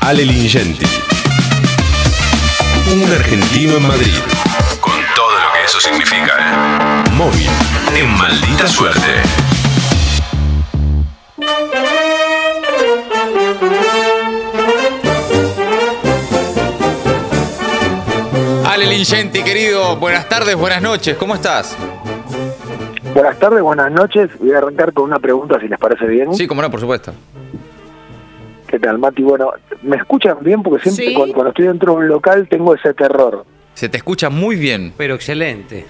Ale 0.00 0.24
Lingenti. 0.24 0.84
Un 2.92 3.12
argentino 3.12 3.76
en 3.76 3.86
Madrid. 3.86 4.14
Con 4.80 4.94
todo 5.14 5.30
lo 5.30 5.52
que 5.52 5.64
eso 5.64 5.80
significa. 5.80 6.36
¿eh? 6.38 7.10
Móvil. 7.12 7.48
En 7.94 8.08
maldita 8.16 8.66
suerte. 8.66 9.22
Ale 18.66 18.86
Lingenti, 18.86 19.42
querido, 19.42 19.96
buenas 19.96 20.28
tardes, 20.28 20.56
buenas 20.56 20.80
noches, 20.80 21.16
¿cómo 21.16 21.34
estás? 21.34 21.76
Buenas 23.14 23.38
tardes, 23.38 23.60
buenas 23.62 23.90
noches. 23.90 24.30
Voy 24.38 24.52
a 24.52 24.58
arrancar 24.58 24.92
con 24.92 25.04
una 25.04 25.18
pregunta, 25.18 25.58
si 25.60 25.68
les 25.68 25.78
parece 25.78 26.06
bien. 26.06 26.34
Sí, 26.34 26.46
como 26.46 26.62
no, 26.62 26.70
por 26.70 26.80
supuesto. 26.80 27.12
¿Qué 28.70 28.78
tal, 28.78 28.98
Mati? 28.98 29.22
Bueno, 29.22 29.50
¿me 29.82 29.96
escuchan 29.96 30.36
bien? 30.42 30.62
Porque 30.62 30.82
siempre 30.88 31.06
Sí. 31.08 31.14
cuando, 31.14 31.34
cuando 31.34 31.48
estoy 31.50 31.66
dentro 31.66 31.92
de 31.94 31.98
un 31.98 32.08
local 32.08 32.46
tengo 32.48 32.72
ese 32.74 32.94
terror. 32.94 33.44
Se 33.74 33.88
te 33.88 33.96
escucha 33.96 34.30
muy 34.30 34.54
bien. 34.54 34.92
Pero 34.96 35.14
excelente. 35.14 35.86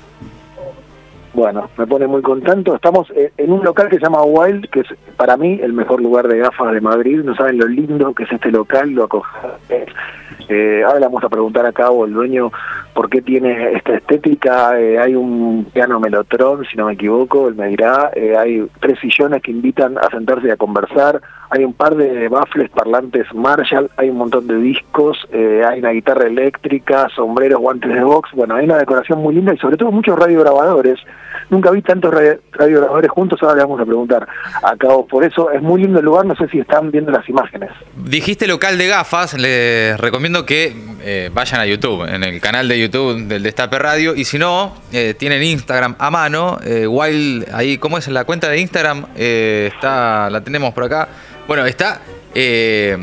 Bueno, 1.34 1.68
me 1.76 1.86
pone 1.86 2.06
muy 2.06 2.22
contento. 2.22 2.74
Estamos 2.74 3.08
eh, 3.14 3.32
en 3.36 3.52
un 3.52 3.62
local 3.62 3.88
que 3.88 3.96
se 3.96 4.02
llama 4.02 4.22
Wild, 4.22 4.68
que 4.70 4.80
es 4.80 4.86
para 5.16 5.36
mí 5.36 5.60
el 5.62 5.72
mejor 5.74 6.00
lugar 6.02 6.26
de 6.26 6.38
gafas 6.38 6.72
de 6.72 6.80
Madrid. 6.80 7.20
No 7.22 7.36
saben 7.36 7.58
lo 7.58 7.66
lindo 7.68 8.12
que 8.14 8.24
es 8.24 8.32
este 8.32 8.50
local, 8.50 8.90
lo 8.90 9.04
acogedor. 9.04 9.58
Eh, 10.48 10.82
ahora 10.84 10.98
le 10.98 11.06
vamos 11.06 11.22
a 11.22 11.28
preguntar 11.28 11.66
a 11.66 11.72
Cabo, 11.72 12.04
el 12.06 12.12
dueño, 12.14 12.50
por 12.94 13.08
qué 13.08 13.22
tiene 13.22 13.72
esta 13.72 13.94
estética. 13.94 14.78
Eh, 14.80 14.98
hay 14.98 15.14
un 15.14 15.66
piano 15.72 16.00
Melotron, 16.00 16.64
si 16.64 16.76
no 16.76 16.86
me 16.86 16.94
equivoco, 16.94 17.48
él 17.48 17.54
me 17.54 17.68
dirá. 17.68 18.10
Eh, 18.14 18.34
hay 18.36 18.66
tres 18.80 18.98
sillones 19.00 19.42
que 19.42 19.50
invitan 19.50 19.96
a 19.98 20.08
sentarse 20.10 20.48
y 20.48 20.50
a 20.50 20.56
conversar. 20.56 21.20
Hay 21.50 21.64
un 21.64 21.72
par 21.74 21.96
de 21.96 22.28
baffles 22.28 22.70
parlantes 22.70 23.26
Marshall. 23.34 23.90
Hay 23.96 24.10
un 24.10 24.18
montón 24.18 24.46
de 24.46 24.56
discos. 24.56 25.18
eh, 25.32 25.62
hay 25.68 25.80
una 25.80 25.90
guitarra 25.90 26.26
eléctrica, 26.26 27.08
sombreros, 27.14 27.60
guantes 27.60 27.92
de 27.92 28.02
box. 28.02 28.30
Bueno, 28.34 28.54
hay 28.56 28.64
una 28.64 28.78
decoración 28.78 29.20
muy 29.20 29.34
linda 29.34 29.54
y 29.54 29.58
sobre 29.58 29.76
todo 29.76 29.90
muchos 29.90 30.18
radiograbadores. 30.18 30.98
Nunca 31.48 31.70
vi 31.72 31.82
tantos 31.82 32.12
radio- 32.14 32.38
radiograbadores 32.52 33.10
juntos, 33.10 33.42
ahora 33.42 33.56
le 33.56 33.62
vamos 33.62 33.80
a 33.80 33.84
preguntar 33.84 34.26
a 34.62 34.76
Cabo. 34.76 35.06
Por 35.06 35.24
eso 35.24 35.50
es 35.50 35.60
muy 35.60 35.82
lindo 35.82 35.98
el 35.98 36.04
lugar, 36.04 36.24
no 36.24 36.36
sé 36.36 36.46
si 36.48 36.60
están 36.60 36.90
viendo 36.92 37.10
las 37.10 37.28
imágenes. 37.28 37.70
Dijiste 37.96 38.46
local 38.46 38.78
de 38.78 38.86
gafas, 38.86 39.36
les 39.38 39.98
recomiendo 39.98 40.46
que 40.46 40.72
vayan 41.32 41.60
a 41.60 41.66
YouTube, 41.66 42.04
en 42.08 42.22
el 42.22 42.40
canal 42.40 42.68
de 42.68 42.78
YouTube 42.80 43.26
del 43.28 43.42
Destape 43.42 43.78
Radio, 43.78 44.14
y 44.14 44.24
si 44.24 44.38
no, 44.38 44.76
eh, 44.92 45.14
tienen 45.18 45.42
Instagram 45.42 45.96
a 45.98 46.10
mano, 46.10 46.58
eh, 46.64 46.86
Wild, 46.86 47.46
ahí, 47.54 47.78
¿cómo 47.78 47.98
es 47.98 48.08
la 48.08 48.24
cuenta 48.24 48.48
de 48.48 48.58
Instagram? 48.58 49.06
Eh, 49.16 49.70
está, 49.74 50.28
la 50.30 50.40
tenemos 50.42 50.72
por 50.74 50.84
acá. 50.84 51.08
Bueno, 51.46 51.66
está... 51.66 52.00
eh, 52.34 52.96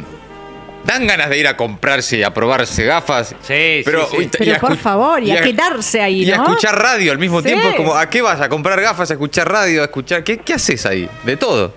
Dan 0.85 1.05
ganas 1.05 1.29
de 1.29 1.37
ir 1.37 1.45
a 1.49 1.57
comprarse 1.57 2.17
y 2.19 2.23
a 2.23 2.33
probarse 2.33 2.85
gafas. 2.85 3.35
Sí, 3.41 3.81
pero, 3.83 4.05
sí, 4.05 4.11
sí. 4.11 4.17
uy, 4.19 4.23
y 4.23 4.27
Pero 4.37 4.55
a 4.55 4.59
por 4.59 4.77
favor, 4.77 5.21
y 5.21 5.31
a 5.31 5.41
quedarse 5.41 6.01
ahí, 6.01 6.23
Y 6.23 6.31
a 6.31 6.37
¿no? 6.37 6.43
escuchar 6.43 6.81
radio 6.81 7.11
al 7.11 7.17
mismo 7.17 7.41
Sí. 7.41 7.47
tiempo. 7.49 7.75
Como, 7.75 7.93
¿a 7.93 8.09
qué 8.09 8.21
vas? 8.21 8.39
¿A 8.39 8.47
comprar 8.47 8.79
gafas? 8.79 9.09
¿A 9.11 9.13
escuchar 9.15 9.51
radio? 9.51 9.81
¿A 9.81 9.85
escuchar? 9.85 10.23
¿Qué, 10.23 10.37
qué 10.37 10.53
haces 10.53 10.85
ahí? 10.85 11.09
De 11.25 11.35
todo. 11.35 11.73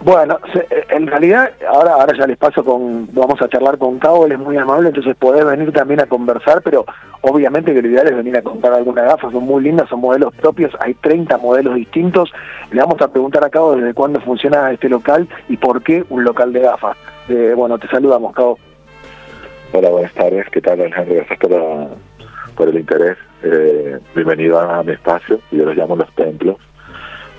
Bueno, 0.00 0.38
eh, 0.54 0.84
en 0.90 1.08
realidad, 1.08 1.50
ahora 1.68 1.94
ahora 1.94 2.16
ya 2.16 2.26
les 2.26 2.36
paso 2.36 2.64
con, 2.64 3.08
vamos 3.12 3.42
a 3.42 3.48
charlar 3.48 3.78
con 3.78 3.98
Cabo, 3.98 4.26
él 4.26 4.32
es 4.32 4.38
muy 4.38 4.56
amable, 4.56 4.88
entonces 4.88 5.16
podés 5.16 5.44
venir 5.44 5.72
también 5.72 6.00
a 6.00 6.06
conversar, 6.06 6.62
pero 6.62 6.86
obviamente 7.20 7.74
que 7.74 7.82
lo 7.82 7.88
ideal 7.88 8.06
es 8.06 8.16
venir 8.16 8.36
a 8.36 8.42
comprar 8.42 8.74
alguna 8.74 9.02
gafa, 9.02 9.30
son 9.30 9.44
muy 9.44 9.62
lindas, 9.62 9.88
son 9.88 10.00
modelos 10.00 10.32
propios, 10.36 10.72
hay 10.78 10.94
30 10.94 11.38
modelos 11.38 11.74
distintos. 11.74 12.30
Le 12.70 12.80
vamos 12.80 13.00
a 13.02 13.08
preguntar 13.08 13.44
a 13.44 13.50
Cabo 13.50 13.74
desde 13.74 13.92
cuándo 13.92 14.20
funciona 14.20 14.70
este 14.70 14.88
local 14.88 15.28
y 15.48 15.56
por 15.56 15.82
qué 15.82 16.04
un 16.10 16.22
local 16.22 16.52
de 16.52 16.60
gafas. 16.60 16.96
Eh, 17.28 17.54
bueno, 17.56 17.76
te 17.78 17.88
saludamos, 17.88 18.32
Cabo. 18.34 18.56
Hola, 19.72 19.90
buenas 19.90 20.14
tardes. 20.14 20.46
¿Qué 20.50 20.60
tal, 20.60 20.80
Alejandro? 20.80 21.16
Gracias 21.16 21.38
por, 21.40 21.50
por 22.54 22.68
el 22.68 22.78
interés. 22.78 23.18
Eh, 23.42 23.98
bienvenido 24.14 24.60
a 24.60 24.82
mi 24.84 24.92
espacio. 24.92 25.40
Yo 25.50 25.64
los 25.64 25.76
llamo 25.76 25.96
Los 25.96 26.14
Templos. 26.14 26.56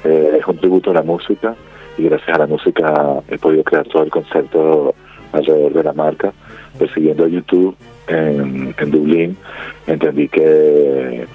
Eh, 0.03 0.37
es 0.39 0.45
un 0.45 0.57
tributo 0.57 0.91
a 0.91 0.95
la 0.95 1.03
música 1.03 1.55
y 1.99 2.03
gracias 2.03 2.35
a 2.35 2.39
la 2.39 2.47
música 2.47 3.21
he 3.29 3.37
podido 3.37 3.63
crear 3.63 3.85
todo 3.87 4.03
el 4.03 4.09
concepto 4.09 4.95
alrededor 5.33 5.73
de 5.73 5.83
la 5.83 5.93
marca. 5.93 6.33
Persiguiendo 6.77 7.27
YouTube 7.27 7.75
en, 8.07 8.73
en 8.77 8.91
Dublín, 8.91 9.37
entendí 9.85 10.27
que, 10.29 11.25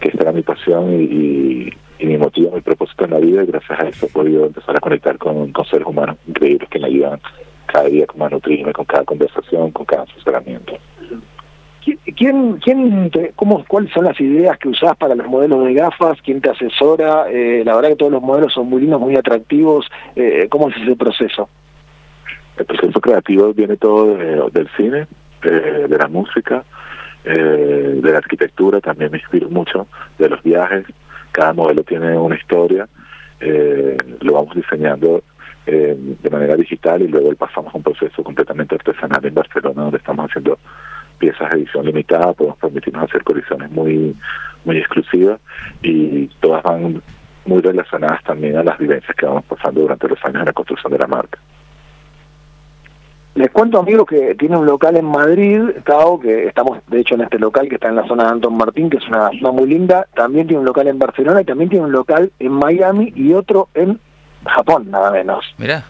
que 0.00 0.08
esta 0.08 0.22
era 0.22 0.32
mi 0.32 0.42
pasión 0.42 0.92
y, 0.92 1.04
y- 1.04 1.72
mi 2.06 2.16
motivo, 2.16 2.52
mi 2.54 2.60
propósito 2.62 3.04
en 3.04 3.10
la 3.10 3.18
vida 3.18 3.42
y 3.42 3.46
gracias 3.46 3.78
a 3.78 3.88
eso 3.88 4.06
he 4.06 4.08
podido 4.08 4.46
empezar 4.46 4.74
a 4.74 4.80
conectar 4.80 5.18
con, 5.18 5.52
con 5.52 5.64
seres 5.66 5.86
humanos 5.86 6.16
increíbles 6.26 6.68
que 6.70 6.78
me 6.78 6.86
ayudan 6.86 7.20
cada 7.66 7.84
día 7.88 8.06
como 8.06 8.24
a 8.24 8.30
nutrirme 8.30 8.72
con 8.72 8.86
cada 8.86 9.04
conversación, 9.04 9.70
con 9.70 9.84
cada 9.84 10.02
asesoramiento. 10.04 10.78
¿Quién, 12.16 12.56
quién, 12.58 13.10
te- 13.10 13.32
cómo, 13.36 13.64
¿Cuáles 13.66 13.92
son 13.92 14.04
las 14.04 14.20
ideas 14.20 14.58
que 14.58 14.68
usás 14.68 14.96
para 14.96 15.14
los 15.14 15.26
modelos 15.26 15.64
de 15.64 15.74
gafas? 15.74 16.18
¿Quién 16.22 16.40
te 16.40 16.50
asesora? 16.50 17.26
Eh, 17.30 17.62
la 17.64 17.74
verdad 17.76 17.90
que 17.90 17.96
todos 17.96 18.12
los 18.12 18.22
modelos 18.22 18.52
son 18.52 18.68
muy 18.68 18.80
lindos, 18.82 19.00
muy 19.00 19.16
atractivos. 19.16 19.86
Eh, 20.16 20.46
¿Cómo 20.50 20.68
es 20.68 20.76
ese 20.76 20.96
proceso? 20.96 21.48
El 22.56 22.66
proceso 22.66 23.00
creativo 23.00 23.52
viene 23.54 23.76
todo 23.76 24.16
de- 24.16 24.50
del 24.52 24.68
cine, 24.76 25.06
eh, 25.44 25.86
de 25.88 25.98
la 25.98 26.08
música, 26.08 26.64
eh, 27.24 28.00
de 28.02 28.12
la 28.12 28.18
arquitectura, 28.18 28.80
también 28.80 29.10
me 29.10 29.18
inspiro 29.18 29.48
mucho, 29.48 29.86
de 30.18 30.28
los 30.28 30.42
viajes. 30.42 30.84
Cada 31.32 31.52
modelo 31.52 31.82
tiene 31.84 32.16
una 32.18 32.34
historia, 32.36 32.88
eh, 33.40 33.96
lo 34.20 34.34
vamos 34.34 34.54
diseñando 34.54 35.22
eh, 35.66 35.94
de 36.22 36.30
manera 36.30 36.56
digital 36.56 37.02
y 37.02 37.06
luego 37.08 37.32
pasamos 37.36 37.72
a 37.72 37.76
un 37.76 37.82
proceso 37.82 38.24
completamente 38.24 38.74
artesanal 38.74 39.24
en 39.24 39.34
Barcelona 39.34 39.82
donde 39.82 39.98
estamos 39.98 40.28
haciendo 40.28 40.58
piezas 41.20 41.50
de 41.50 41.58
edición 41.58 41.86
limitada, 41.86 42.32
podemos 42.32 42.58
permitirnos 42.58 43.04
hacer 43.04 43.22
colecciones 43.22 43.70
muy, 43.70 44.16
muy 44.64 44.78
exclusivas 44.78 45.38
y 45.82 46.26
todas 46.40 46.62
van 46.64 47.00
muy 47.44 47.60
relacionadas 47.60 48.24
también 48.24 48.56
a 48.56 48.64
las 48.64 48.78
vivencias 48.78 49.14
que 49.16 49.26
vamos 49.26 49.44
pasando 49.44 49.82
durante 49.82 50.08
los 50.08 50.18
años 50.24 50.40
en 50.40 50.46
la 50.46 50.52
construcción 50.52 50.92
de 50.92 50.98
la 50.98 51.06
marca. 51.06 51.38
Les 53.34 53.50
cuento, 53.50 53.78
amigos, 53.78 54.06
que 54.08 54.34
tiene 54.34 54.56
un 54.56 54.66
local 54.66 54.96
en 54.96 55.04
Madrid, 55.04 55.62
Cao, 55.84 56.18
que 56.18 56.46
estamos, 56.46 56.78
de 56.88 57.00
hecho, 57.00 57.14
en 57.14 57.22
este 57.22 57.38
local 57.38 57.68
que 57.68 57.76
está 57.76 57.88
en 57.88 57.94
la 57.94 58.06
zona 58.06 58.24
de 58.24 58.30
Anton 58.30 58.56
Martín, 58.56 58.90
que 58.90 58.96
es 58.96 59.06
una 59.06 59.30
zona 59.30 59.52
muy 59.52 59.68
linda. 59.68 60.06
También 60.14 60.48
tiene 60.48 60.60
un 60.60 60.66
local 60.66 60.88
en 60.88 60.98
Barcelona 60.98 61.40
y 61.40 61.44
también 61.44 61.70
tiene 61.70 61.86
un 61.86 61.92
local 61.92 62.32
en 62.38 62.52
Miami 62.52 63.12
y 63.14 63.32
otro 63.32 63.68
en 63.74 64.00
Japón, 64.44 64.90
nada 64.90 65.12
menos. 65.12 65.44
Mirá. 65.58 65.84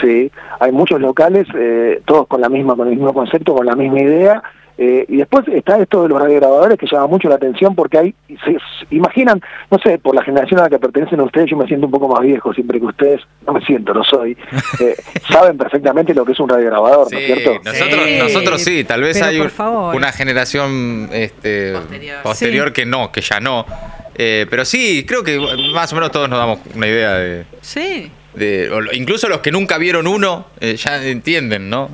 Sí, 0.00 0.30
hay 0.60 0.72
muchos 0.72 1.00
locales, 1.00 1.46
eh, 1.54 2.00
todos 2.06 2.26
con 2.26 2.40
la 2.40 2.48
misma, 2.48 2.74
con 2.76 2.88
el 2.88 2.94
mismo 2.94 3.12
concepto, 3.14 3.54
con 3.54 3.66
la 3.66 3.74
misma 3.76 4.00
idea. 4.00 4.42
eh, 4.80 5.04
y 5.08 5.16
después 5.16 5.44
está 5.48 5.76
esto 5.80 6.04
de 6.04 6.08
los 6.08 6.20
radiograbadores 6.20 6.78
que 6.78 6.86
llama 6.86 7.08
mucho 7.08 7.28
la 7.28 7.34
atención 7.34 7.74
porque 7.74 7.98
hay, 7.98 8.14
se, 8.28 8.52
se 8.52 8.94
imaginan, 8.94 9.40
no 9.72 9.78
sé, 9.80 9.98
por 9.98 10.14
la 10.14 10.22
generación 10.22 10.60
a 10.60 10.64
la 10.64 10.70
que 10.70 10.78
pertenecen 10.78 11.20
ustedes, 11.20 11.50
yo 11.50 11.56
me 11.56 11.66
siento 11.66 11.86
un 11.86 11.90
poco 11.92 12.06
más 12.06 12.20
viejo 12.20 12.54
siempre 12.54 12.78
que 12.78 12.86
ustedes, 12.86 13.20
no 13.44 13.54
me 13.54 13.60
siento, 13.62 13.92
lo 13.92 14.04
soy, 14.04 14.36
eh, 14.80 14.94
saben 15.28 15.58
perfectamente 15.58 16.14
lo 16.14 16.24
que 16.24 16.30
es 16.30 16.38
un 16.38 16.48
radiograbador, 16.48 17.10
¿no 17.12 17.18
es 17.18 17.26
cierto? 17.26 17.60
nosotros 17.64 18.04
Sí. 18.06 18.18
nosotros 18.20 18.62
sí, 18.62 18.84
tal 18.84 19.02
vez 19.02 19.20
hay 19.20 19.40
un- 19.40 19.50
una 19.96 20.12
generación 20.12 21.08
este, 21.12 21.72
Posterior. 21.72 22.22
posterior 22.22 22.66
Sí. 22.68 22.72
que 22.74 22.86
no, 22.86 23.10
que 23.10 23.20
ya 23.20 23.40
no. 23.40 23.66
Eh, 24.14 24.46
pero 24.48 24.64
sí, 24.64 25.04
creo 25.06 25.24
que 25.24 25.38
más 25.74 25.92
o 25.92 25.96
menos 25.96 26.12
todos 26.12 26.28
nos 26.28 26.38
damos 26.38 26.60
una 26.74 26.86
idea 26.86 27.14
de... 27.14 27.44
Sí. 27.62 28.10
De- 28.38 28.70
incluso 28.92 29.28
los 29.28 29.40
que 29.40 29.50
nunca 29.52 29.76
vieron 29.78 30.06
uno, 30.06 30.46
eh, 30.60 30.76
ya 30.76 31.04
entienden, 31.04 31.68
¿no? 31.68 31.90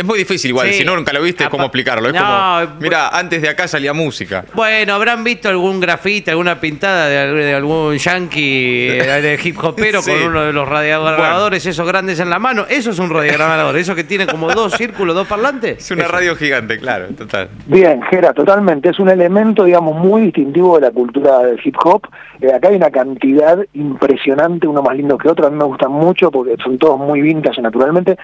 Es 0.00 0.06
muy 0.06 0.18
difícil 0.18 0.48
igual, 0.52 0.68
Sí. 0.68 0.78
si 0.78 0.84
no 0.84 0.96
nunca 0.96 1.12
lo 1.12 1.20
viste, 1.20 1.44
Apa- 1.44 1.50
¿cómo 1.50 1.64
explicarlo? 1.64 2.08
Es 2.08 2.14
No, 2.14 2.20
como, 2.20 2.32
bu- 2.32 2.68
mira, 2.80 3.08
antes 3.10 3.42
de 3.42 3.50
acá 3.50 3.68
salía 3.68 3.92
música. 3.92 4.46
Bueno, 4.54 4.94
habrán 4.94 5.22
visto 5.22 5.50
algún 5.50 5.78
grafite, 5.78 6.30
alguna 6.30 6.58
pintada 6.58 7.06
de, 7.06 7.18
al- 7.18 7.34
de 7.36 7.54
algún 7.54 7.96
yankee 7.98 8.88
eh, 8.98 9.20
de 9.20 9.38
hip 9.44 9.62
hopero 9.62 10.00
Sí. 10.02 10.10
con 10.10 10.22
uno 10.22 10.40
de 10.44 10.54
los 10.54 10.66
radiograbadores 10.66 11.66
esos 11.66 11.86
grandes 11.86 12.18
en 12.18 12.30
la 12.30 12.38
mano. 12.38 12.64
Eso 12.66 12.92
es 12.92 12.98
un 12.98 13.10
radiograbador, 13.10 13.76
eso 13.76 13.94
que 13.94 14.04
tiene 14.04 14.26
como 14.26 14.50
dos 14.50 14.72
círculos, 14.72 15.14
dos 15.14 15.26
parlantes. 15.28 15.76
Es 15.84 15.90
una 15.90 16.04
Eso. 16.04 16.12
radio 16.12 16.34
gigante, 16.34 16.78
claro, 16.78 17.08
total. 17.08 17.50
Bien, 17.66 18.00
Gera, 18.10 18.32
totalmente. 18.32 18.88
Es 18.88 18.98
un 18.98 19.10
elemento, 19.10 19.64
digamos, 19.64 19.94
muy 19.96 20.22
distintivo 20.22 20.76
de 20.78 20.86
la 20.86 20.92
cultura 20.92 21.40
del 21.40 21.60
hip 21.62 21.76
hop. 21.84 22.06
Eh, 22.40 22.50
acá 22.54 22.68
hay 22.68 22.76
una 22.76 22.90
cantidad 22.90 23.58
impresionante, 23.74 24.66
uno 24.66 24.80
más 24.82 24.96
lindo 24.96 25.18
que 25.18 25.28
otro. 25.28 25.46
A 25.46 25.50
mí 25.50 25.56
me 25.58 25.64
gustan 25.64 25.92
mucho 25.92 26.30
porque 26.30 26.56
son 26.62 26.78
todos 26.78 26.98
muy 26.98 27.20
vintage, 27.20 27.60
naturalmente. 27.60 28.16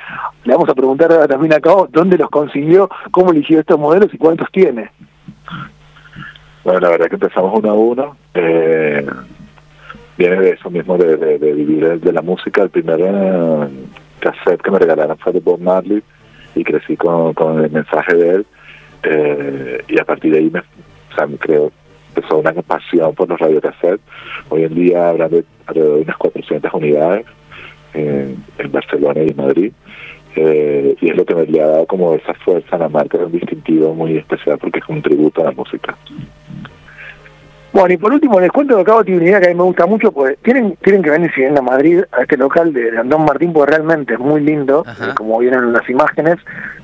Le 0.45 0.55
vamos 0.55 0.69
a 0.71 0.75
preguntar 0.75 1.27
también 1.29 1.53
acá 1.67 1.89
dónde 1.91 2.19
los 2.19 2.31
consiguió, 2.31 2.89
cómo 3.11 3.33
eligió 3.33 3.61
estos 3.61 3.79
modelos 3.79 4.13
y 4.13 4.19
cuántos 4.19 4.51
tiene. 4.51 4.91
Bueno, 6.65 6.81
la 6.81 6.89
verdad 6.91 7.07
que 7.07 7.15
empezamos 7.15 7.53
uno 7.57 7.71
a 7.71 7.75
uno. 7.75 8.17
Eh, 8.35 9.07
viene 10.19 10.37
de 10.37 10.51
eso 10.51 10.71
mismo, 10.71 10.99
de, 10.99 11.17
de, 11.17 11.39
de 11.39 11.53
vivir 11.53 12.01
de, 12.01 12.13
la 12.13 12.23
música. 12.23 12.63
El 12.63 12.71
primer 12.71 13.01
eh, 13.01 13.69
cassette 14.21 14.63
que 14.63 14.71
me 14.71 14.79
regalaron 14.79 15.17
fue 15.19 15.33
de 15.33 15.41
Bob 15.41 15.61
Marley 15.61 16.03
y 16.55 16.65
crecí 16.65 16.97
con, 16.97 17.35
con 17.35 17.63
el 17.63 17.71
mensaje 17.71 18.15
de 18.15 18.31
él. 18.31 18.47
Eh, 19.03 19.85
y 19.89 20.01
a 20.01 20.05
partir 20.05 20.33
de 20.33 20.39
ahí 20.39 20.51
me, 20.51 20.61
o 20.61 21.15
sea, 21.15 21.27
me 21.27 21.37
creo, 21.37 21.71
empezó 22.15 22.39
una 22.39 22.53
pasión 22.53 23.15
por 23.15 23.29
los 23.29 23.39
radiocassettes. 23.39 24.01
Hoy 24.49 24.65
en 24.65 24.75
día 24.75 25.11
habrá 25.11 25.29
de 25.29 25.45
alrededor 25.67 25.97
de 25.97 26.03
unas 26.03 26.17
400 26.17 26.75
unidades 26.75 27.27
en 27.95 28.45
Barcelona 28.73 29.23
y 29.23 29.29
en 29.29 29.37
Madrid. 29.37 29.73
Eh, 30.37 30.97
y 31.01 31.11
es 31.11 31.17
lo 31.17 31.25
que 31.25 31.35
me 31.35 31.47
le 31.47 31.63
ha 31.63 31.67
dado 31.67 31.87
como 31.87 32.15
esa 32.15 32.35
fuerza 32.35 32.77
a 32.77 32.79
la 32.79 32.89
marca, 32.89 33.19
un 33.19 33.33
distintivo 33.33 33.95
muy 33.95 34.17
especial 34.17 34.59
porque 34.59 34.79
es 34.79 34.89
un 34.89 35.03
tributo 35.03 35.41
a 35.41 35.45
la 35.45 35.53
música. 35.53 35.97
Bueno, 37.77 37.93
y 37.93 37.99
por 37.99 38.11
último 38.11 38.41
les 38.41 38.51
cuento 38.51 38.75
que 38.75 38.81
acabo 38.81 39.05
tiene 39.05 39.21
una 39.21 39.29
idea 39.29 39.41
que 39.41 39.47
a 39.49 39.51
mí 39.51 39.55
me 39.55 39.65
gusta 39.65 39.85
mucho, 39.85 40.11
pues 40.11 40.39
tienen, 40.43 40.79
tienen 40.83 41.03
que 41.03 41.11
venir 41.11 41.31
si 41.35 41.43
vienen 41.43 41.59
a 41.59 41.61
Madrid, 41.61 42.05
a 42.11 42.23
este 42.23 42.39
local 42.39 42.73
de, 42.73 42.91
de 42.91 42.99
Andón 42.99 43.27
Martín, 43.27 43.53
porque 43.53 43.73
realmente 43.73 44.15
es 44.15 44.19
muy 44.19 44.41
lindo, 44.41 44.83
Ajá. 44.87 45.11
eh, 45.11 45.15
como 45.15 45.39
vienen 45.41 45.61
en 45.61 45.73
las 45.75 45.87
imágenes, 45.91 46.37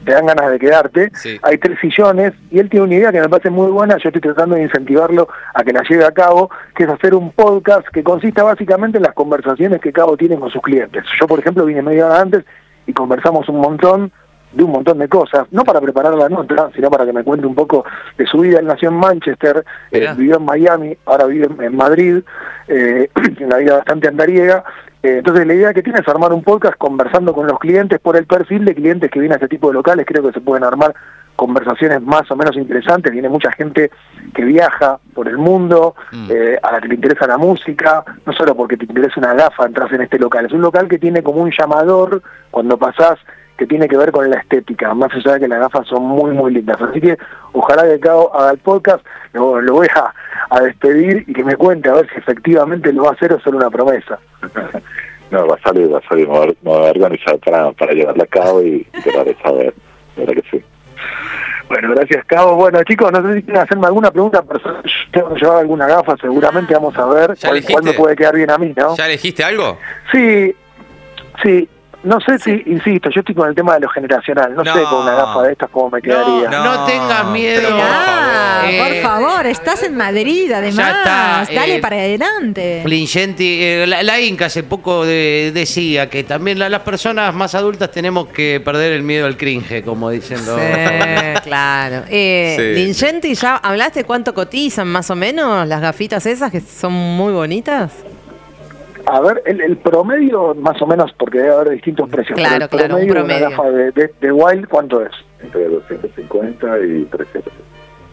te 0.05 0.13
dan 0.13 0.27
ganas 0.27 0.51
de 0.51 0.59
quedarte. 0.59 1.11
Sí. 1.15 1.39
Hay 1.45 1.57
tres 1.57 1.79
sillones, 1.81 2.35
y 2.51 2.59
él 2.59 2.69
tiene 2.69 2.85
una 2.85 2.95
idea 2.95 3.11
que 3.11 3.23
me 3.23 3.29
parece 3.31 3.49
muy 3.49 3.71
buena, 3.71 3.97
yo 3.97 4.11
estoy 4.11 4.21
tratando 4.21 4.57
de 4.57 4.65
incentivarlo 4.65 5.29
a 5.55 5.65
que 5.65 5.73
la 5.73 5.83
lleve 5.89 6.05
a 6.05 6.13
cabo, 6.13 6.51
que 6.77 6.85
es 6.85 6.91
hacer 6.91 7.15
un 7.15 7.33
podcast 7.33 7.89
que 7.89 8.03
consista 8.03 8.43
básicamente 8.43 8.99
en 8.99 9.05
las 9.05 9.15
conversaciones 9.15 9.81
que 9.81 9.93
Cabo 9.93 10.19
tiene 10.19 10.37
con 10.37 10.51
sus 10.51 10.61
clientes. 10.61 11.05
Yo, 11.19 11.27
por 11.27 11.39
ejemplo, 11.39 11.65
vine 11.65 11.81
media 11.81 12.05
hora 12.05 12.21
antes 12.21 12.45
y 12.87 12.93
conversamos 12.93 13.49
un 13.49 13.61
montón 13.61 14.13
de 14.53 14.63
un 14.63 14.71
montón 14.71 14.99
de 14.99 15.09
cosas, 15.09 15.47
no 15.51 15.65
para 15.65 15.81
preparar 15.81 16.15
la 16.15 16.29
nota, 16.29 16.71
sino 16.75 16.91
para 16.91 17.07
que 17.07 17.13
me 17.13 17.25
cuente 17.25 17.47
un 17.47 17.55
poco 17.55 17.85
de 18.19 18.27
su 18.27 18.41
vida. 18.41 18.59
Él 18.59 18.67
nació 18.67 18.91
en 18.91 18.97
Manchester, 18.97 19.65
eh, 19.91 20.13
vivió 20.17 20.37
en 20.37 20.45
Miami, 20.45 20.97
ahora 21.07 21.25
vive 21.27 21.49
en, 21.59 21.77
Madrid, 21.77 22.23
eh, 22.69 23.09
una 23.41 23.57
vida 23.57 23.77
bastante 23.79 24.09
andariega. 24.09 24.65
Eh, 25.03 25.17
entonces 25.19 25.47
la 25.47 25.55
idea 25.55 25.75
que 25.75 25.83
tiene 25.83 26.01
es 26.01 26.09
armar 26.09 26.33
un 26.33 26.43
podcast 26.43 26.77
conversando 26.77 27.33
con 27.33 27.47
los 27.47 27.59
clientes 27.59 27.99
por 27.99 28.17
el 28.17 28.27
perfil 28.27 28.65
de 28.65 28.75
clientes 28.75 29.11
que 29.11 29.19
vienen 29.19 29.35
a 29.35 29.37
este 29.37 29.49
tipo 29.49 29.69
de 29.69 29.75
locales. 29.75 30.07
Creo 30.07 30.23
que 30.23 30.33
se 30.33 30.41
pueden 30.41 30.65
armar 30.65 30.95
conversaciones 31.37 32.01
más 32.03 32.31
o 32.31 32.37
menos 32.37 32.57
interesantes. 32.57 33.13
Viene 33.13 33.29
mucha 33.29 33.51
gente 33.53 33.91
que 34.35 34.45
viaja 34.45 34.99
por 35.15 35.29
el 35.29 35.39
mundo, 35.39 35.95
Mm. 36.13 36.29
eh, 36.31 36.59
a 36.63 36.73
la 36.73 36.81
que 36.81 36.89
le 36.89 36.95
interesa 36.95 37.27
la 37.27 37.39
música, 37.39 38.05
no 38.27 38.33
solo 38.33 38.55
porque 38.55 38.77
te 38.77 38.85
interesa 38.85 39.15
una 39.19 39.35
gafa 39.35 39.67
entras 39.67 39.93
en 39.93 40.03
este 40.03 40.19
local. 40.19 40.47
Es 40.47 40.53
un 40.53 40.61
local 40.63 40.89
que 40.89 40.99
tiene 40.99 41.23
como 41.23 41.41
un 41.43 41.51
llamador 41.51 42.23
cuando 42.51 42.77
pasás 42.79 43.19
que 43.57 43.67
tiene 43.67 43.87
que 43.87 43.97
ver 43.97 44.11
con 44.13 44.29
la 44.29 44.39
estética, 44.39 44.93
más 44.95 45.13
allá 45.15 45.35
de 45.35 45.41
que 45.41 45.49
las 45.49 45.61
gafas 45.61 45.87
son 45.87 46.03
muy, 46.05 46.31
muy 46.33 46.53
lindas. 46.53 46.81
Así 46.81 47.01
que 47.01 47.17
ojalá 47.53 47.85
que 47.85 48.01
Cao 48.01 48.35
haga 48.35 48.51
el 48.53 48.59
podcast, 48.59 49.05
lo, 49.35 49.61
lo 49.61 49.75
voy 49.75 49.87
a, 49.95 50.13
a 50.51 50.61
despedir 50.61 51.25
y 51.29 51.33
que 51.33 51.45
me 51.45 51.55
cuente 51.57 51.89
a 51.89 51.93
ver 51.95 52.09
si 52.11 52.19
efectivamente 52.19 52.93
lo 52.93 53.05
va 53.05 53.11
a 53.11 53.13
hacer 53.13 53.33
o 53.33 53.41
solo 53.41 53.59
una 53.59 53.71
promesa. 53.71 54.19
No, 55.31 55.47
va 55.47 55.55
a 55.55 55.61
salir, 55.61 55.93
va 55.93 55.99
a 55.99 56.09
salir, 56.09 56.29
me 56.29 56.35
voy 56.35 56.57
a- 56.87 56.91
organizar 56.91 57.39
para, 57.39 57.71
para 57.73 57.93
llevarla 57.93 58.25
a 58.25 58.27
cabo 58.27 58.63
y, 58.63 58.87
y 58.93 59.01
te 59.03 59.13
lo 59.13 59.21
haré 59.21 59.37
saber, 59.43 59.75
de 60.17 60.27
verdad 60.27 60.43
que 60.43 60.51
sí. 60.59 60.65
Bueno, 61.69 61.95
gracias, 61.95 62.25
Cabo. 62.27 62.55
Bueno, 62.57 62.83
chicos, 62.85 63.11
no 63.13 63.23
sé 63.23 63.37
si 63.37 63.43
quieren 63.45 63.63
hacerme 63.63 63.87
alguna 63.87 64.11
pregunta 64.11 64.43
personal. 64.43 64.83
Yo 64.85 65.11
tengo 65.11 65.35
que 65.35 65.41
llevar 65.41 65.59
alguna 65.59 65.87
gafa, 65.87 66.17
seguramente 66.21 66.75
vamos 66.75 66.97
a 66.99 67.07
ver 67.07 67.35
¿Ya 67.35 67.49
cuál, 67.49 67.65
cuál 67.65 67.85
me 67.85 67.93
puede 67.95 68.17
quedar 68.17 68.35
bien 68.35 68.51
a 68.51 68.59
mí, 68.59 68.75
¿no? 68.77 68.95
¿Ya 68.97 69.07
elegiste 69.07 69.43
algo? 69.43 69.79
Sí, 70.13 70.55
sí. 71.43 71.69
No 72.05 72.19
sé 72.21 72.37
si, 72.41 72.51
insisto, 72.67 73.11
yo 73.11 73.21
estoy 73.21 73.33
con 73.35 73.49
el 73.49 73.55
tema 73.55 73.75
de 73.75 73.81
lo 73.81 73.89
generacional. 73.89 74.55
No, 74.57 74.65
No. 74.65 74.75
sé 74.75 74.83
con 74.83 75.03
una 75.03 75.13
gafa 75.15 75.43
de 75.43 75.53
estas 75.53 75.71
cómo 75.71 75.91
me 75.91 76.03
quedaría. 76.03 76.51
No, 76.51 76.65
no 76.65 76.85
tengas 76.85 77.27
miedo. 77.27 77.61
pero 77.63 77.77
por 77.77 77.85
Ah, 77.87 78.63
favor. 78.65 78.79
por 78.87 78.93
Eh, 78.97 79.03
favor, 79.03 79.47
estás 79.47 79.83
en 79.85 79.97
Madrid, 79.97 80.51
además. 80.53 80.97
está, 80.99 81.47
Dale 81.55 81.77
eh, 81.77 81.81
para 81.81 81.97
adelante. 81.97 82.83
Lingenti, 82.87 83.59
eh, 83.63 83.87
la, 83.87 84.03
la 84.03 84.21
Inca 84.21 84.47
hace 84.47 84.65
poco 84.65 85.05
de- 85.07 85.53
decía 85.55 86.11
que 86.11 86.25
también 86.25 86.59
la- 86.59 86.69
las 86.69 86.81
personas 86.83 87.33
más 87.35 87.55
adultas 87.55 87.91
tenemos 87.93 88.27
que 88.29 88.61
perder 88.65 88.95
el 88.95 89.03
miedo 89.05 89.27
al 89.27 89.37
cringe, 89.37 89.85
como 89.85 90.11
dicen 90.11 90.45
los... 90.45 90.57
Sí, 90.61 91.41
claro. 91.45 92.03
Eh, 92.09 92.57
Sí. 92.59 92.83
Lingenti, 92.85 93.35
¿ya 93.35 93.57
hablaste 93.57 94.03
cuánto 94.05 94.35
cotizan 94.35 94.89
más 94.89 95.09
o 95.11 95.15
menos 95.15 95.67
las 95.69 95.81
gafitas 95.81 96.27
esas 96.27 96.51
que 96.51 96.61
son 96.61 96.93
muy 96.93 97.33
bonitas? 97.33 97.93
A 99.07 99.21
ver, 99.21 99.43
el, 99.47 99.61
el 99.61 99.77
promedio, 99.79 100.55
más 100.55 100.81
o 100.81 100.87
menos, 100.87 101.13
porque 101.19 101.39
debe 101.39 101.53
haber 101.53 101.71
distintos 101.71 102.09
precios. 102.09 102.39
Claro, 102.39 102.69
pero 102.71 102.85
el 102.85 102.89
claro, 102.91 103.03
un 103.03 103.09
promedio, 103.09 103.15
de 103.15 103.21
una 103.45 103.51
promedio. 103.51 103.51
gafa 103.51 103.71
de, 103.71 103.93
de, 103.93 104.15
de 104.21 104.33
Wild, 104.33 104.69
¿cuánto 104.69 105.03
es? 105.05 105.11
Entre 105.43 105.69
250 105.69 106.67
y 106.81 107.05
300. 107.07 107.53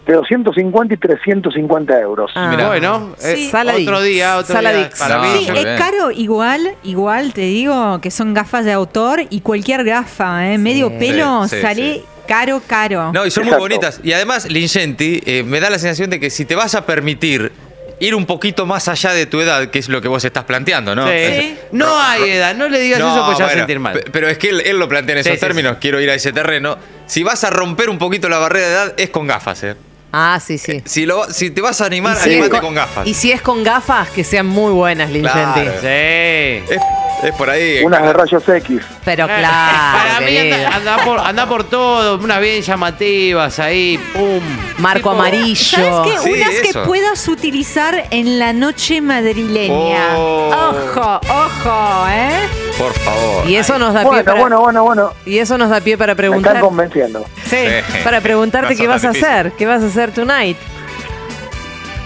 De 0.06 0.14
250 0.14 0.94
y 0.94 0.96
350 0.96 2.00
euros. 2.00 2.30
Ah. 2.34 2.48
Mirá. 2.50 2.68
Bueno, 2.68 3.14
eh, 3.22 3.36
Sí. 3.36 3.52
otro 3.54 4.00
día, 4.02 4.38
otro 4.38 4.54
Saladix. 4.54 4.98
día. 4.98 5.06
Para 5.08 5.16
No, 5.18 5.22
mí, 5.22 5.38
Sí, 5.38 5.46
es 5.48 5.52
bien. 5.64 5.78
caro 5.78 6.10
igual, 6.10 6.74
igual 6.82 7.32
te 7.32 7.42
digo 7.42 8.00
que 8.00 8.10
son 8.10 8.34
gafas 8.34 8.64
de 8.64 8.72
autor 8.72 9.20
y 9.30 9.40
cualquier 9.42 9.84
gafa, 9.84 10.50
¿eh? 10.52 10.58
medio 10.58 10.90
pelo, 10.98 11.46
Sí, 11.46 11.56
sí, 11.56 11.62
sale 11.62 11.94
sí. 11.94 12.04
caro, 12.26 12.60
caro. 12.66 13.12
No, 13.12 13.24
y 13.26 13.30
son 13.30 13.44
Exacto. 13.44 13.60
muy 13.62 13.68
bonitas. 13.70 14.00
Y 14.02 14.12
además, 14.12 14.50
Lingenti, 14.50 15.20
eh, 15.24 15.44
me 15.44 15.60
da 15.60 15.70
la 15.70 15.78
sensación 15.78 16.10
de 16.10 16.18
que 16.18 16.30
si 16.30 16.44
te 16.44 16.56
vas 16.56 16.74
a 16.74 16.84
permitir 16.86 17.52
ir 18.00 18.14
un 18.14 18.26
poquito 18.26 18.66
más 18.66 18.88
allá 18.88 19.12
de 19.12 19.26
tu 19.26 19.40
edad, 19.40 19.68
que 19.70 19.78
es 19.78 19.88
lo 19.88 20.00
que 20.02 20.08
vos 20.08 20.24
estás 20.24 20.44
planteando, 20.44 20.94
¿no? 20.96 21.06
Sí. 21.06 21.56
No 21.72 22.00
hay 22.00 22.30
edad, 22.30 22.54
no 22.54 22.68
le 22.68 22.80
digas 22.80 22.98
No, 22.98 23.14
eso 23.14 23.24
porque 23.26 23.38
ya 23.38 23.44
vas 23.44 23.52
a 23.52 23.54
bueno, 23.54 23.60
sentir 23.60 23.78
mal. 23.78 23.92
pe- 23.94 24.10
Pero 24.10 24.28
es 24.28 24.38
que 24.38 24.48
él, 24.48 24.60
él 24.62 24.78
lo 24.78 24.88
plantea 24.88 25.12
en 25.14 25.18
esos 25.20 25.34
sí, 25.34 25.38
términos, 25.40 25.72
sí. 25.74 25.78
quiero 25.80 26.00
ir 26.00 26.10
a 26.10 26.14
ese 26.14 26.32
terreno. 26.32 26.76
Si 27.06 27.22
vas 27.22 27.44
a 27.44 27.50
romper 27.50 27.88
un 27.90 27.98
poquito 27.98 28.28
la 28.28 28.38
barrera 28.38 28.66
de 28.66 28.72
edad, 28.72 28.94
es 28.96 29.10
con 29.10 29.26
gafas, 29.26 29.62
¿eh? 29.62 29.76
Ah, 30.12 30.40
sí, 30.44 30.58
sí. 30.58 30.82
Si, 30.86 31.06
lo, 31.06 31.30
si 31.30 31.50
te 31.50 31.60
vas 31.60 31.80
a 31.80 31.86
animar, 31.86 32.16
si 32.16 32.30
animate 32.30 32.50
con- 32.50 32.60
con 32.60 32.74
gafas. 32.74 33.06
Y 33.06 33.14
si 33.14 33.30
es 33.30 33.42
con 33.42 33.62
gafas, 33.62 34.08
que 34.10 34.24
sean 34.24 34.46
muy 34.46 34.72
buenas, 34.72 35.08
Lingenti. 35.10 35.60
Claro. 35.60 35.72
Sí. 35.80 35.86
Es, 35.86 36.80
es 37.22 37.32
por 37.34 37.50
ahí. 37.50 37.82
Unas 37.84 38.02
de 38.02 38.12
rayos 38.12 38.48
X. 38.48 38.80
Pero 39.04 39.24
Eh, 39.24 39.28
claro. 39.38 39.98
Para 39.98 40.20
mí 40.20 40.38
anda, 40.38 40.76
anda 40.76 40.96
por, 41.04 41.18
anda 41.20 41.46
por 41.46 41.64
todo, 41.64 42.18
unas 42.18 42.40
bien 42.40 42.62
llamativas 42.62 43.58
ahí, 43.58 43.98
pum. 44.14 44.40
Marco 44.78 45.10
Tipo- 45.10 45.12
amarillo. 45.20 45.76
¿Sabes 45.76 45.94
qué? 46.12 46.18
Sí, 46.22 46.32
Unas 46.32 46.54
que 46.72 46.78
puedas 46.86 47.28
utilizar 47.28 48.04
en 48.10 48.38
la 48.38 48.52
noche 48.52 49.00
madrileña. 49.00 50.16
Oh. 50.16 50.50
Ojo, 50.70 51.20
ojo, 51.28 52.06
¿eh? 52.08 52.30
Por 52.78 52.92
favor. 52.94 53.46
Y 53.48 53.56
eso 53.56 53.78
nos 53.78 53.92
da 53.94 54.00
pie 54.00 54.08
Bueno, 54.08 54.24
para, 54.24 54.40
bueno, 54.40 54.60
bueno, 54.60 54.84
bueno. 54.84 55.12
y 55.26 55.38
eso 55.38 55.58
nos 55.58 55.68
da 55.70 55.80
pie 55.80 55.98
para 55.98 56.12
Me 56.12 56.16
preguntar. 56.16 56.56
están 56.56 56.68
convenciendo. 56.68 57.24
Sí, 57.44 57.56
Sí. 57.56 57.98
para 58.04 58.20
preguntarte 58.20 58.74
qué 58.76 58.86
vas 58.86 59.04
a 59.04 59.10
hacer, 59.10 59.52
qué 59.52 59.66
vas 59.66 59.82
a 59.82 59.86
hacer 59.86 60.12
tonight. 60.12 60.56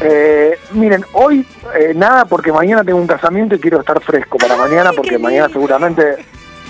Eh, 0.07 0.59
miren, 0.73 1.03
hoy 1.15 1.47
eh, 1.79 1.93
nada, 1.97 2.27
porque 2.27 2.53
mañana 2.53 2.85
tengo 2.85 2.99
un 2.99 3.07
casamiento 3.07 3.55
y 3.55 3.59
quiero 3.59 3.81
estar 3.81 4.01
fresco 4.03 4.37
para 4.37 4.55
mañana, 4.57 4.91
porque 4.95 5.19
mañana 5.19 5.49
seguramente 5.49 6.17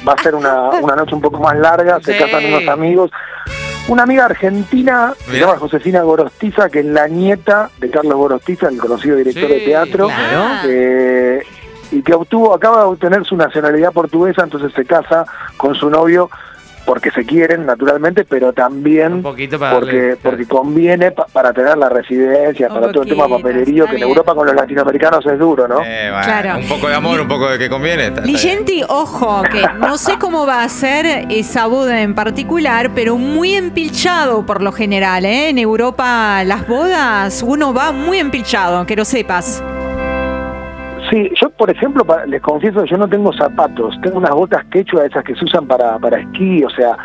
va 0.07 0.13
a 0.13 0.23
ser 0.23 0.35
una, 0.37 0.71
una 0.71 0.95
noche 0.95 1.15
un 1.17 1.21
poco 1.21 1.41
más 1.41 1.57
larga. 1.57 1.99
Se 2.01 2.13
Sí. 2.13 2.19
casan 2.23 2.45
unos 2.47 2.69
amigos. 2.69 3.11
Una 3.89 4.05
amiga 4.05 4.25
argentina, 4.27 5.13
se 5.27 5.33
Mirá. 5.33 5.47
llama 5.47 5.59
Josefina 5.59 6.03
Gorostiza, 6.03 6.71
que 6.71 6.79
es 6.81 6.87
la 6.87 7.07
nieta 7.09 7.71
de 7.79 7.91
Carlos 7.91 8.15
Gorostiza, 8.15 8.69
el 8.69 8.79
conocido 8.79 9.17
director 9.17 9.47
Sí, 9.49 9.53
de 9.55 9.61
teatro. 9.61 10.07
claro. 10.07 10.45
eh, 10.69 11.43
y 11.91 12.03
que 12.03 12.15
obtuvo, 12.15 12.55
acaba 12.55 12.79
de 12.79 12.85
obtener 12.87 13.25
su 13.25 13.37
nacionalidad 13.37 13.93
portuguesa, 13.93 14.43
entonces 14.43 14.73
se 14.75 14.85
casa 14.87 15.27
con 15.57 15.75
su 15.75 15.91
novio 15.91 16.31
porque 16.85 17.11
se 17.11 17.25
quieren, 17.25 17.67
naturalmente, 17.67 18.25
pero 18.25 18.53
también 18.53 19.15
Un 19.15 19.23
poquito 19.23 19.59
para 19.59 19.73
porque 19.75 19.97
darle- 20.11 20.17
porque 20.23 20.47
conviene 20.47 21.11
pa- 21.13 21.27
para 21.33 21.53
tener 21.53 21.77
la 21.79 21.89
residencia, 21.89 22.69
Un 22.69 22.75
para 22.75 22.93
todo 22.93 23.03
el 23.03 23.09
tema 23.09 23.29
papelerío, 23.29 23.87
que 23.87 23.97
en. 23.97 24.03
Europa 24.03 24.35
con 24.35 24.47
los 24.47 24.55
latinoamericanos 24.55 25.25
es 25.27 25.39
duro, 25.39 25.67
¿no? 25.67 25.81
Eh, 25.85 26.09
bueno, 26.11 26.25
Claro. 26.25 26.59
Un 26.59 26.69
poco 26.69 26.89
de 26.89 26.95
amor, 26.95 27.21
un 27.21 27.29
poco 27.29 27.49
de 27.49 27.59
que 27.59 27.69
conviene. 27.69 28.11
Ligenti, 28.25 28.83
ojo, 28.89 29.43
que 29.51 29.63
no 29.79 29.97
sé 29.99 30.19
cómo 30.19 30.47
va 30.47 30.63
a 30.63 30.69
ser 30.69 31.27
esa 31.31 31.67
boda 31.67 32.03
en 32.03 32.15
particular, 32.15 32.91
pero 32.95 33.17
muy 33.17 33.55
empilchado 33.55 34.45
por 34.47 34.63
lo 34.63 34.73
general, 34.73 35.25
¿eh? 35.25 35.49
En 35.51 35.59
Europa 35.59 36.43
las 36.45 36.67
bodas 36.69 37.43
uno 37.47 37.73
va 37.73 37.93
muy 37.93 38.19
empilchado, 38.19 38.85
que 38.87 38.97
lo 38.97 39.05
sepas. 39.05 39.63
Sí, 41.15 41.31
yo 41.41 41.49
por 41.51 41.71
ejemplo, 41.71 42.05
pa- 42.05 42.27
les 42.27 42.43
confieso 42.43 42.85
yo 42.87 42.97
no 42.97 43.07
tengo 43.09 43.33
zapatos, 43.33 43.95
tengo 44.03 44.19
unas 44.19 44.33
botas 44.33 44.65
quechua 44.73 45.07
esas 45.07 45.23
que 45.23 45.33
se 45.37 45.45
usan 45.45 45.65
para, 45.65 45.97
para 46.01 46.19
esquí, 46.21 46.65
o 46.65 46.71
sea, 46.71 46.97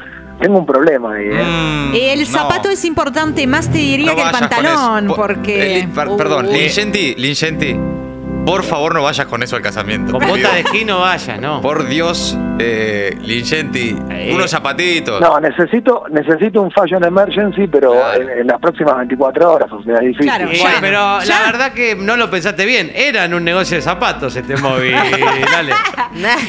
tengo 0.41 0.57
un 0.57 0.65
problema 0.65 1.13
ahí, 1.13 1.25
¿eh? 1.31 1.43
Mm, 1.43 1.93
El 1.93 2.19
no. 2.21 2.25
zapato 2.25 2.69
es 2.71 2.83
importante, 2.85 3.45
más 3.45 3.69
te 3.71 3.77
diría 3.77 4.07
No 4.07 4.15
que 4.15 4.21
el 4.23 4.31
pantalón, 4.31 5.13
porque... 5.15 5.79
eh, 5.81 5.89
perdón, 5.93 6.47
Uh. 6.47 6.51
Lingenti, 6.53 7.13
Lingenti, 7.19 7.75
por 8.45 8.63
favor 8.63 8.93
no 8.93 9.03
vayas 9.03 9.27
con 9.27 9.43
eso 9.43 9.55
al 9.55 9.61
casamiento. 9.61 10.11
Con 10.13 10.27
bota 10.27 10.53
de 10.53 10.61
esquí 10.61 10.85
no 10.85 10.99
vayas, 11.01 11.39
¿no? 11.39 11.61
Por 11.61 11.87
Dios, 11.87 12.35
eh, 12.59 13.15
Lingenti, 13.21 13.95
Eh. 14.09 14.31
unos 14.33 14.49
zapatitos. 14.51 15.21
No, 15.21 15.39
necesito 15.39 16.03
necesito 16.11 16.61
un 16.61 16.71
fashion 16.71 17.03
emergency, 17.03 17.67
pero 17.67 17.91
Claro. 17.91 18.21
en, 18.21 18.39
en 18.39 18.47
las 18.47 18.59
próximas 18.59 18.97
24 18.97 19.51
horas, 19.53 19.71
o 19.71 19.83
sea, 19.83 19.95
es 19.95 20.01
difícil. 20.01 20.25
Claro. 20.25 20.51
Ya, 20.51 20.77
pero 20.81 21.19
ya. 21.21 21.25
la 21.39 21.45
verdad 21.51 21.73
que 21.73 21.95
no 21.95 22.17
lo 22.17 22.29
pensaste 22.29 22.65
bien. 22.65 22.91
Era 22.95 23.25
en 23.25 23.33
un 23.33 23.43
negocio 23.43 23.77
de 23.77 23.81
zapatos 23.83 24.35
este 24.35 24.57
móvil. 24.57 24.93
Dale. 25.51 25.73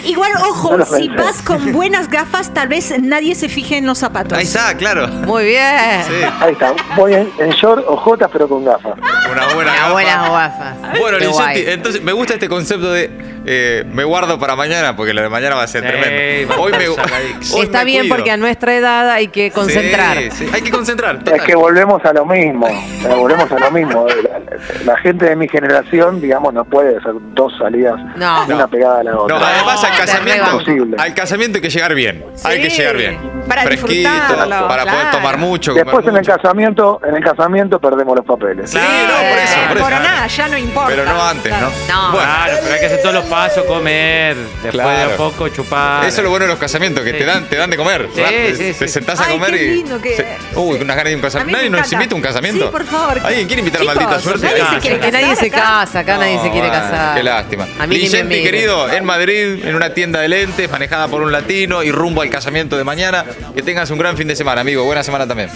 Igual, 0.05 0.33
ojo, 0.49 0.77
No 0.79 0.85
si 0.87 1.09
vas 1.09 1.43
con 1.43 1.73
buenas 1.73 2.09
gafas, 2.09 2.53
tal 2.55 2.69
vez 2.69 2.95
nadie 3.01 3.35
se 3.35 3.49
fije 3.49 3.77
en 3.79 3.87
los 3.87 3.99
zapatos. 3.99 4.37
Ahí 4.39 4.45
está, 4.45 4.75
claro. 4.77 5.07
Muy 5.09 5.45
bien. 5.45 6.03
Sí. 6.07 6.15
Ahí 6.41 6.53
está, 6.53 6.73
voy 6.97 7.15
en, 7.15 7.31
en 7.39 7.51
short 7.51 7.85
o 7.87 7.97
jotas, 7.97 8.31
pero 8.33 8.49
con 8.49 8.65
gafas. 8.65 8.95
Una 9.33 9.47
buena 9.55 9.57
Una 9.73 9.73
gafa. 9.81 9.93
buena 9.93 10.29
guafa. 10.29 10.75
Bueno, 10.99 11.19
Qué 11.19 11.27
guay. 11.27 11.65
entonces 11.69 12.03
me 12.03 12.13
gusta 12.13 12.35
este 12.35 12.49
concepto 12.49 12.93
de 12.93 13.11
eh, 13.47 13.85
me 13.91 14.05
guardo 14.05 14.39
para 14.39 14.55
mañana 14.55 14.95
porque 14.97 15.15
lo 15.15 15.23
de 15.23 15.31
mañana 15.31 15.57
va 15.57 15.63
a 15.63 15.67
ser 15.67 15.83
Sí, 15.83 15.89
tremendo. 15.89 16.49
va 16.51 16.55
a 16.57 16.61
Hoy 16.61 16.73
me, 16.73 16.85
estar 16.85 17.09
saladix. 17.09 17.55
hoy 17.55 17.61
Está 17.63 17.79
me 17.79 17.85
bien 17.87 18.01
cuido. 18.03 18.17
porque 18.17 18.31
a 18.31 18.37
nuestra 18.37 18.75
edad 18.77 19.11
hay 19.11 19.29
que 19.29 19.51
concentrar. 19.51 20.19
Sí, 20.19 20.31
sí, 20.31 20.51
hay 20.53 20.61
que 20.61 20.71
concentrar. 20.71 21.17
Es 21.17 21.25
total. 21.25 21.45
que 21.47 21.55
volvemos 21.55 22.05
a 22.05 22.13
lo 22.13 22.27
mismo, 22.27 22.69
eh, 22.69 23.09
volvemos 23.09 23.51
a 23.51 23.59
lo 23.59 23.71
mismo. 23.71 24.07
La, 24.07 24.93
la 24.93 24.99
gente 24.99 25.25
de 25.25 25.37
mi 25.37 25.49
generación, 25.49 26.21
digamos, 26.21 26.53
no 26.53 26.65
puede 26.67 26.99
hacer 26.99 27.13
dos 27.35 27.53
salidas, 27.59 27.95
No. 28.17 28.45
una 28.45 28.55
No. 28.57 28.69
pegada 28.69 29.01
a 29.01 29.05
la 29.05 29.19
otra. 29.19 29.39
No, 29.39 29.45
además 29.45 29.85
al 29.85 29.91
te 29.93 29.97
casamiento, 29.99 30.59
rebanco. 30.61 31.03
al 31.03 31.15
casamiento 31.15 31.57
hay 31.59 31.63
que 31.63 31.71
llegar 31.71 31.95
bien. 31.95 32.25
hay 32.45 32.61
que 32.61 32.71
Sí, 32.71 32.77
llegar 32.77 32.97
bien. 32.99 33.19
para 33.49 33.63
Fresquito, 33.63 34.11
disfrutarlo, 34.11 34.69
para 34.69 34.83
poder 34.85 34.99
claro. 35.01 35.17
tomar 35.17 35.39
mucho. 35.39 35.73
comer 35.73 35.87
Después 35.87 36.05
en 36.07 36.15
el 36.17 36.21
mucho. 36.21 36.37
casamiento, 36.37 37.01
en 37.09 37.17
el 37.17 37.25
casamiento 37.25 37.81
perdemos 37.81 38.17
los 38.17 38.27
papeles. 38.27 38.71
Sí, 38.71 38.79
no, 38.79 39.20
por 39.21 39.39
eso, 39.39 39.55
por 39.69 39.77
eso. 39.77 39.85
Coroná, 39.87 40.27
ya 40.27 40.49
no 40.49 40.59
importa. 40.59 40.89
Pero 40.91 41.05
no 41.05 41.23
antes, 41.29 41.53
¿no? 41.53 41.71
No. 41.89 42.13
Bueno, 42.13 42.27
Claro, 42.31 42.59
pero 42.63 42.75
hay 42.75 42.81
que 42.81 42.87
hacer 42.87 43.01
todos 43.03 43.15
los 43.15 43.25
pasos, 43.25 43.65
comer, 43.65 44.37
después 44.63 44.87
de 44.97 45.03
a 45.03 45.17
poco 45.17 45.49
chupar. 45.49 46.05
Eso 46.05 46.19
es 46.19 46.25
lo 46.25 46.31
bueno 46.31 46.45
de 46.47 46.51
los 46.53 46.59
casamientos, 46.59 47.05
que 47.05 47.13
Sí. 47.13 47.19
te 47.19 47.25
dan, 47.25 47.49
te 47.49 47.57
dan 47.57 47.71
de 47.71 47.77
comer. 47.77 48.09
Sí, 48.15 48.21
¿verdad? 48.21 48.31
Te- 48.31 48.57
sí, 48.57 48.79
te 48.79 48.87
sí. 48.87 48.93
sentás 48.93 49.21
a 49.21 49.25
Ay, 49.27 49.33
comer 49.35 49.51
qué 49.53 49.65
y. 49.65 49.69
lindo 49.77 50.01
que- 50.01 50.17
se- 50.17 50.27
Uy, 50.55 50.79
unas 50.81 50.97
ganas 50.97 51.05
de 51.05 51.15
un 51.15 51.15
A 51.15 51.17
mí 51.17 51.23
casamiento. 51.23 51.47
me 51.47 51.53
Nadie 51.59 51.71
nos 51.71 51.79
encanta. 51.81 51.95
invita 51.97 52.15
a 52.15 52.17
un 52.17 52.23
casamiento. 52.23 52.65
Sí, 52.67 52.71
por 52.73 52.85
favor. 52.87 53.21
¿Alguien 53.25 53.47
quiere 53.47 53.61
invitar 53.61 53.81
a 53.81 53.85
Chicos, 53.85 53.97
maldita 53.97 54.21
suerte? 54.21 54.47
nadie 54.47 54.65
se 54.71 54.79
quiere 54.81 55.01
Que 55.01 55.13
nadie 55.13 55.37
se 55.37 55.51
casa, 55.51 55.99
acá 56.01 56.19
nadie 56.19 56.41
se 56.43 56.51
quiere 56.51 56.69
casar. 56.69 57.17
Qué 57.17 57.23
lástima. 57.23 57.65
A 57.79 57.87
mí 57.87 57.95
ni 57.97 58.03
me 58.03 58.05
Vicente, 58.05 58.25
miren. 58.37 58.45
querido, 58.45 58.91
en 58.91 59.05
Madrid, 59.05 59.65
en 59.65 59.75
una 59.75 59.95
tienda 59.95 60.21
de 60.21 60.29
lentes, 60.29 60.71
manejada 60.71 61.09
por 61.09 61.23
un 61.23 61.33
latino 61.33 61.83
y 61.83 61.91
rumbo 61.91 62.23
al 62.23 62.31
casamiento 62.31 62.77
de 62.77 62.85
mañana. 62.85 63.25
Que 63.55 63.63
tengas 63.63 63.91
un 63.91 63.99
gran 63.99 64.17
fin 64.17 64.29
de 64.29 64.37
semana, 64.37 64.61
amigo. 64.61 64.85
Buena 64.85 65.03
semana 65.03 65.27
también. 65.27 65.51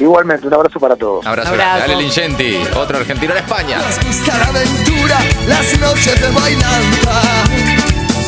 Igualmente, 0.00 0.46
un 0.46 0.54
abrazo 0.54 0.80
para 0.80 0.96
todos. 0.96 1.26
Abrazo, 1.26 1.50
Abrazo. 1.50 1.80
Dale, 1.80 1.96
Lincenti, 1.96 2.56
otro 2.74 2.98
argentino 2.98 3.32
en 3.34 3.38
España. 3.38 3.78
Nos 3.78 4.04
gusta 4.06 4.38
la 4.38 4.46
aventura, 4.46 5.18
las 5.46 5.78
noches 5.78 6.20
de 6.20 6.30
bailanta. 6.30 7.22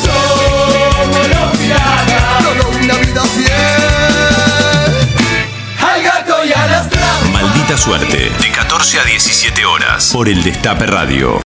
Somos 0.03 1.29
los 1.29 1.59
piratas. 1.59 2.45
Solo 2.45 2.69
una 2.79 2.95
vida 2.95 3.23
fiel. 3.23 3.49
Al 5.81 6.03
gato 6.03 6.45
y 6.45 6.53
a 6.53 6.67
las 6.67 6.91
trampas. 6.91 7.31
Maldita 7.33 7.77
suerte. 7.79 8.31
De 8.39 8.51
14 8.51 9.01
a 9.01 9.05
17 9.05 9.65
horas. 9.65 10.11
Por 10.13 10.29
el 10.29 10.43
Destape 10.43 10.87
Radio. 10.87 11.41